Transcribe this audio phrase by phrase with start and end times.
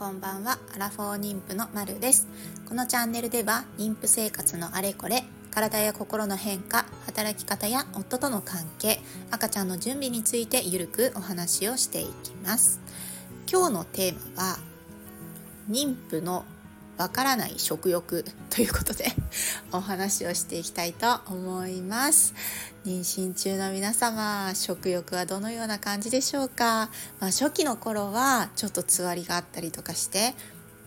[0.00, 0.58] こんばんは。
[0.74, 2.26] アラフォー妊婦のまるです。
[2.66, 8.98] このチャンネルでは妊婦生活のあれこれ体や心の変化働き方や夫との関係
[9.30, 12.80] 赤ちゃんの準備についてゆるくお話をしていきます。
[13.46, 14.58] 今日のテーマは
[15.68, 16.46] 妊婦の
[17.00, 19.06] わからない食欲ということで
[19.72, 22.34] お話をしていきたいと思います。
[22.84, 30.34] 妊娠中の皆様食欲はどのような感じでしょうか、まあ、初期の頃はちょっとつわりがあったりとかして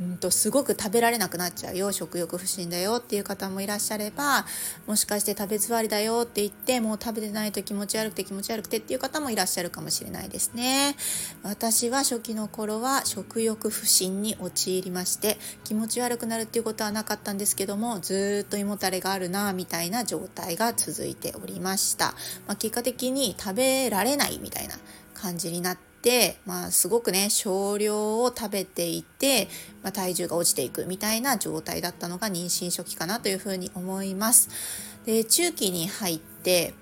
[0.02, 4.46] うんとすごく食べられなくなっちゃうよ食欲不振だよっていう方もいらっしゃれば
[4.88, 10.96] もしかして食べつわりだよって言ってもう食べてないと気持ち悪くて気持ち悪くてっていう方もいらっしゃるかもしれないですね。
[11.44, 22.14] 私は初期の頃は食欲不振に陥りまして気持ち悪くなるっていうことはなかったんですけどもずっと胃もたれがあるなみたいな状態が続いておりました、
[22.48, 24.76] まあ、結果的に食べられないみたいな
[25.14, 25.93] 感じになって、
[26.46, 29.48] まあ、すごくね少量を食べていて、
[29.82, 34.50] まあ、体重が落ちていくみたいな状態だったのが妊娠初期かなというふうに思います。
[35.06, 36.74] で中期に入って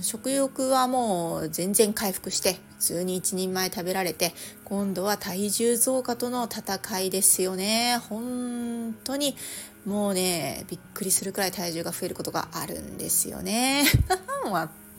[0.00, 4.32] 食欲はもう全然回復して普通に一人前食べられて
[4.64, 9.36] 今度は体重増加との戦いですよね本当に
[9.84, 13.84] もうねびっくりするくらい体重が増えることがあるんですよね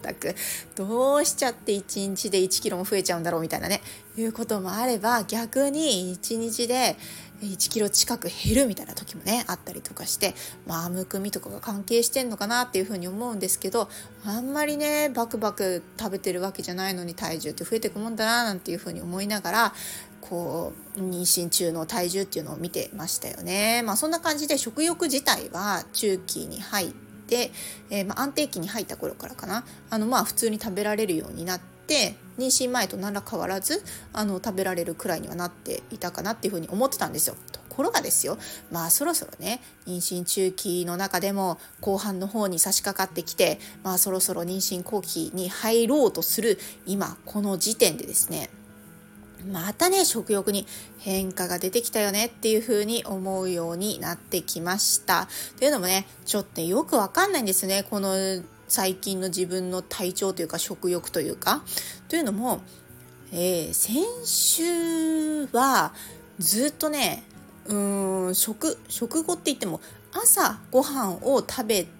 [0.01, 0.35] 全く
[0.75, 3.81] どうしちゃって1日で1キロも増えちゃうんだろうみたいなね
[4.17, 6.95] いうこともあれば逆に1日で
[7.41, 10.33] 1キロ近く減るみたいな時もねあったりとかして
[10.67, 13.89] まあむくみとかが関係してんのかなっていうふうに思うんですけど
[14.25, 19.73] あんまりねバクバク食べてるわけじゃないのに体重って増えてくもんだななんていうふうに思いながら
[20.19, 23.83] こう妊娠中の体重っていうのを見てましたよね。
[23.83, 27.51] まあそんな感じで食欲自体は中期に入ってて、
[27.89, 37.35] えー、まあ、安定期に入った頃からかなあのまあ普通に食べられるようになって妊娠前と何ら変わらずあの食べられるくらいにはなっていたかなっていうふうに思ってたんですよ。
[37.51, 38.37] ところがですよ
[38.71, 48.49] まあそろそろね妊娠中期の中でも後半の方に差し掛かってきてまあそろそろ妊娠後期に入ろうとする今この時点でですね
[49.47, 50.65] またね食欲に
[50.99, 55.27] 変化が出てきたよねっていう風に思うようになってきました。
[55.57, 58.15] というのもねちょっとよくわかんないんですねこの
[58.67, 61.63] 最近の自分の体調というか食欲というか。
[62.07, 62.61] というのも、
[63.31, 65.93] えー、先週は
[66.39, 67.23] ずっとね
[67.67, 69.79] うーん食食後って言っても
[70.11, 71.98] 朝ご飯を食べて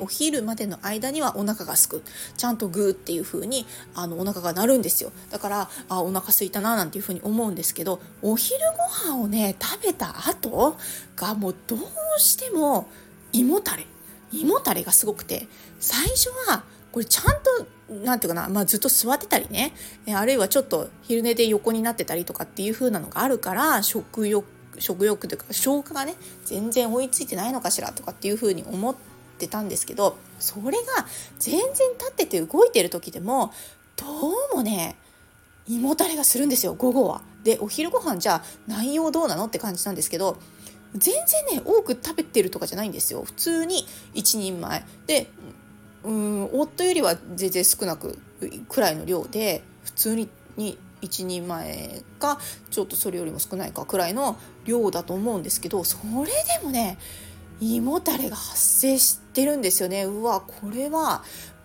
[0.00, 2.02] お昼までの間にはお腹がすく。
[2.36, 5.12] ちゃんとグーっていう風にあのお腹が鳴るんですよ。
[5.30, 8.58] だからあお腹すいたななんていう風に思うんですけどお昼
[9.04, 10.76] ご飯をね食べた後
[11.16, 11.80] がもうどう
[12.20, 12.88] しても
[13.32, 13.86] 胃もたれ。
[14.32, 15.46] 胃もたれがすごくて
[15.78, 17.66] 最初はこれちゃんと
[18.04, 19.72] 何て言うかな、まあ、ずっと座ってたりね
[20.12, 24.44] あるいはちょっと昼寝で横になってたりとかっていう風なのがあるから食欲
[24.78, 26.14] 食欲というか消化がね
[26.44, 29.13] 全然追いついてないのかしらとかっていう風に思って
[29.44, 31.06] ってたんですけどそれが
[31.38, 33.52] 全然立ってて動いてる時でも
[33.96, 34.06] ど
[34.52, 34.96] うもね
[35.66, 37.22] 胃もたれがするんですよ午後は。
[37.42, 40.38] でお昼ご飯じゃあ内容どうなのって感じなんですけど
[40.94, 41.14] 全
[41.48, 45.28] 然ね多く食べてるとかじゃないんですよ普通に1人前で
[46.04, 48.18] うん夫よりは全然少なく
[48.68, 52.38] くらいの量で普通にに1人前か
[52.70, 56.96] ちょっとそれよりも少ないかくらいの量だと思うんですけどそれでもね
[57.60, 60.04] 胃もたれが発生してるんですよね。
[60.04, 61.22] うわこれは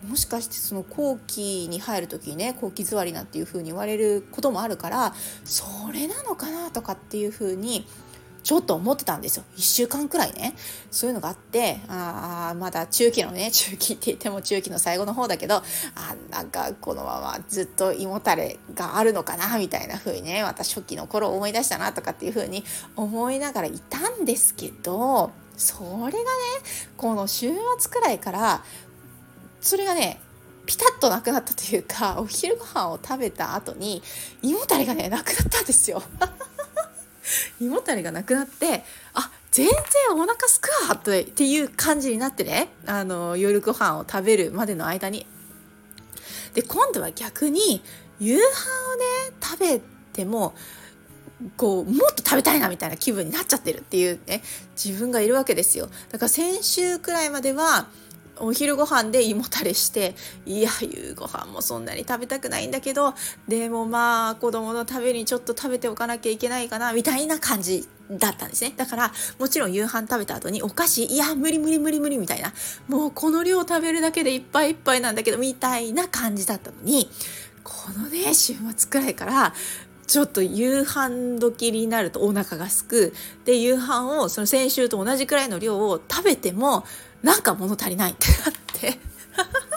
[0.07, 5.13] もしかしてその後期に入る時にね後期座りなんていう風に言われることもあるから
[5.43, 7.85] それなのかなとかっていう風に
[8.43, 9.43] ちょっと思ってたんですよ。
[9.57, 10.55] 1週間くらいね。
[10.89, 15.63] そういうのがあってああまだ中期のね中期って言っても中期の最後の方だけどあ
[16.31, 22.63] なんかこのままずっと胃もたれがあるのかなみたいな風にねまた初期の頃思い出したなとかっていう風に
[22.95, 26.15] 思いながらいたんですけどそれがね
[26.97, 28.63] この週末くらいから
[29.61, 30.19] それがね
[30.65, 34.01] ピタッとなくなったというかお昼ご飯を食べた後に
[34.41, 36.01] 胃もたれがねなくなったんですよ。
[37.59, 38.83] 胃もたれがなくなって
[39.13, 39.75] あ全然
[40.13, 45.27] お腹すくわっていう感じになってねあの夜ご飯を食べるまでの間に。
[46.53, 47.83] で今度は逆に
[48.19, 49.05] 夕飯をね
[49.41, 49.81] 食べ
[50.13, 50.53] ても
[51.57, 54.41] こうもっと食べたいなみたいな気分になっちゃってるっていうね
[54.81, 55.89] 自分がいるわけですよ。
[56.11, 57.87] だから先週くらいまでは
[58.41, 60.15] お昼ご飯で胃もたれして
[60.45, 63.13] いや夕ご飯もそんなに食べたくないんだけど
[63.47, 68.73] でもまあ子供のためにちょっと食べておかなきゃいけないかなみたいな感じだったんですね。
[68.75, 72.53] だからもちろん夕飯食べた後にお菓子いや無理無理無理無理みたいな
[72.87, 77.09] もうこの量食べるだけでいっぱいいっぱいなんだけどみたいな感じだったのに
[77.63, 79.53] このね週末くらいから
[80.09, 83.13] ちょっと夕飯時になるとお腹がすく。
[83.45, 86.83] で夕飯をその先週と同じくらいの量を食べても
[87.21, 88.99] なんか物足りないってなって。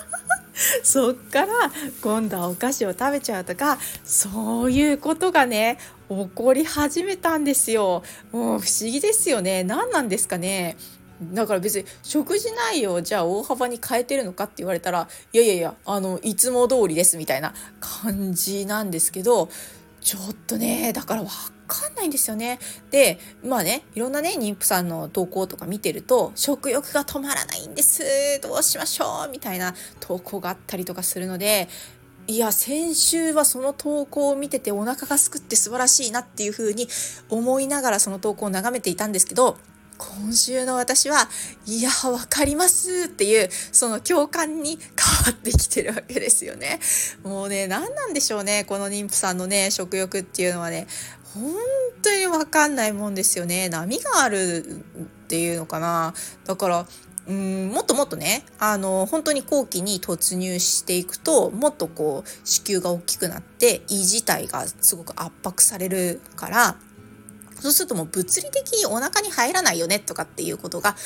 [0.83, 1.53] そっから
[2.01, 8.03] 今度はお菓子を食べちゃうとかそういうことがね起こり始めたんですよ。
[8.33, 9.65] もう不思議ですよね。
[9.65, 10.79] 何なんですかね。
[11.21, 19.51] だから別に食事内容をじゃあ大幅に変えてるのかって言われたらいやいやいやあのいつも通りですみたいな感じなんですけど
[20.03, 21.31] ちょっとねだからわ
[21.67, 22.59] かんないんですよね。
[22.91, 28.03] でまあねいろんなね妊婦さんの投稿とか見てると食欲が止まらないんです
[28.43, 31.69] どうしましょうみたいな投稿があったりとかするので
[32.27, 36.89] いや先週はその投稿を見ててお腹がすくって素晴らしいなっていうふうに
[37.29, 39.57] 思いながらその投稿を眺めていたんですけど
[40.17, 41.29] 今週の私は
[41.67, 46.81] いやわかりますっていうその共感に変わってきてるわけですよね。
[47.23, 50.87] もうね何なんでしょうねこの妊婦さんのね食欲っていうのはね。
[51.35, 51.55] 本
[52.03, 53.71] 当にわかんないもんですよね。
[53.71, 56.13] 波があるっていうのかな。
[56.45, 56.87] だから
[57.27, 66.77] うんもっともっとねあの本当に後期に突入していくともっとこう子宮が大きくなって胃自体がすごく圧迫されるから
[67.63, 70.97] そうするともう物理的にお腹に入らないよねとかっていうことが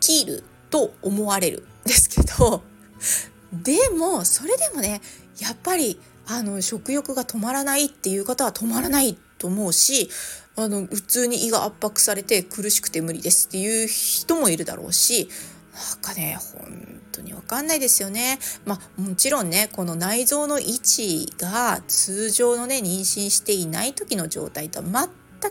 [0.00, 2.64] 起きると思われるんですけど
[3.54, 5.00] でもそれでもね
[5.38, 10.10] やっぱりあの食欲が止まらないっていう方は止まらないと思うし
[10.56, 15.28] あの普通に胃が圧迫されて苦しくて無理ですっていう人もいるだろうし
[15.74, 18.38] なんかね本当に分かんないですよね。
[18.64, 24.84] まあもちろんねこの内臓の位置が通常のね妊娠していない時の状態とは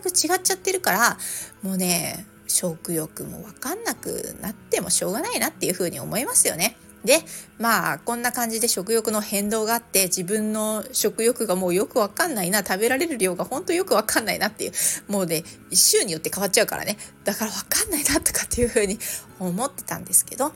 [0.00, 1.18] く違っちゃってるから
[1.62, 6.76] もうね食欲も分かんなくなってもしょうがないなっていうふうに思いますよね。
[7.04, 7.18] で
[7.58, 14.72] まあこんな感じで食欲の変動があって自分の食欲がもうよくわかんないな食べられる量がほんとよくわかんないなっていう
[15.08, 18.98] もうね週によって変わっちゃうからねだからわかんないなとかっていうふうに
[19.38, 20.52] 思ってたんですけど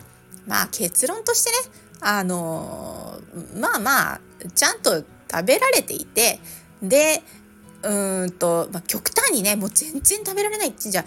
[0.47, 1.57] まあ結論としてね
[2.01, 3.21] あの
[3.55, 4.21] まあまあ
[4.55, 6.41] ちゃんと食べられていて
[6.83, 7.23] で
[7.83, 11.05] うんと、まあ、極端にねもう全然食べられないってんじゃ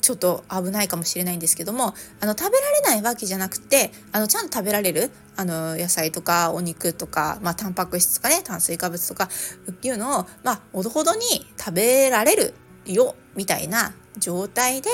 [0.00, 9.28] ちょっと危ないかもしれないんですけどもあの食べられないわけじゃなくてあのちゃんと食べられるあの野菜とかお肉とか、まあ、タンパク質とかね炭水化物とか
[9.70, 11.20] っていうのを、まあ、ほどほどに
[11.58, 12.54] 食べられる
[12.86, 14.90] よみたいな状態で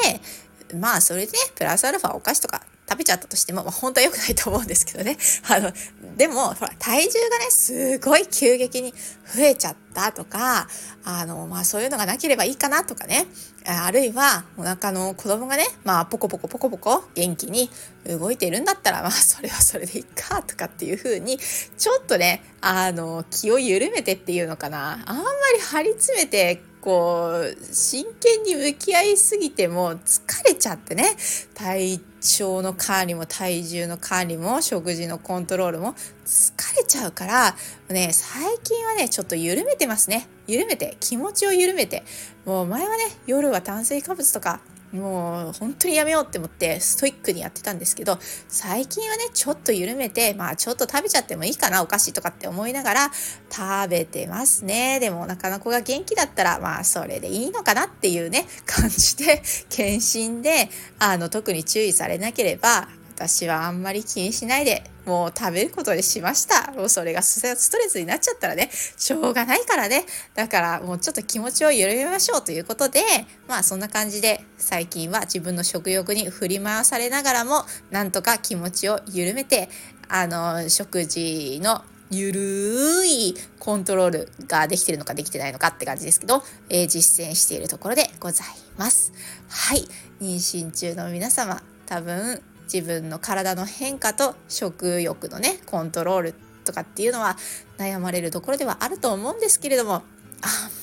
[0.78, 5.18] まあそれで、ね、プラスアルファお菓子とか食べちゃったとしても、まあ、本当は良くないと思うんですけどね。
[5.48, 5.72] あの、
[6.16, 8.94] でも、ほら、体重がね、すごい急激に
[9.34, 10.68] 増えちゃったとか、
[11.04, 13.26] あの、まあ、そういうのがなければいいかなとかね。
[13.66, 17.68] あるいは、お腹の子供がね、まあ、ポコポコポコポコ元気に
[18.06, 21.38] 動いているんだったら、まあ、それはそれでいいかとかっていう風に、
[21.76, 25.02] ちょっとね、あの、気を緩めてっていうのかな。
[25.06, 25.24] あんま
[25.56, 31.16] り張り詰めて、こう真剣に向き合いすぎても疲れちゃってね。
[31.52, 35.94] 体調の管理も体重の管理も食事のコントロールも
[36.24, 37.56] 疲れちゃうから
[37.88, 40.28] ね最近はねちょっと緩めてますね。
[40.46, 42.04] 緩めて気持ちを緩めて。
[42.44, 44.60] もう前はね夜は炭水化物とか
[44.92, 48.18] もう本当にやめようって思ってストイックにやってたんですけど
[48.48, 53.10] 最近はねちょっと緩めてまあちょっと食べちゃってもいいかなお菓子とかって思いながら
[53.50, 55.00] 食べてますね。
[55.00, 66.72] でもお腹の子が元気だったらまあそれでいいのかなっていうね感じで検診であの特に注意されなければ私はあんまり気にしないでもう食べることにしました。
[66.72, 70.04] もうそれがストレスになっちゃったらね、しょうがないからね。
[70.34, 73.00] だからもうちょっと気持ちを緩めましょうということで、
[73.48, 79.70] まあそんな感じで最近は自分の食欲に振り回されながらも、なんとか気持ちを緩めて、
[80.08, 88.46] あの、食事のゆるいコントロールができてるのかできてないのかって感じですけど、えー、実践しているところでござい
[88.76, 89.12] ます。
[89.48, 89.84] はい。
[90.20, 92.42] 妊娠中の皆様、多分
[92.72, 97.36] 自分の体の変化と食欲のねコントロールとかっていうのは
[97.78, 100.02] 悩まれるところではあると思うんですけれどもあん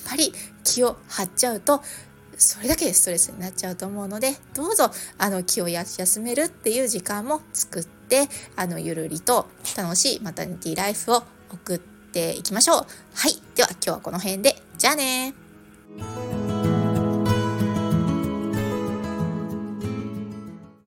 [0.10, 1.82] まり気を張っちゃうと
[2.38, 9.48] それだけでストレスになっちゃうと思うのでどうぞあの気を休めるっていう時間も作ってあのゆるりと
[9.78, 12.78] 楽しいマタニティライフを送っていきましょう。
[12.78, 12.84] は
[13.28, 13.34] い。
[13.56, 14.56] では今日はこの辺で。
[14.78, 15.34] じゃあね